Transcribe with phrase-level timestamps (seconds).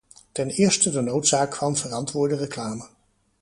[0.31, 2.87] Ten eerste de noodzaak van verantwoorde reclame.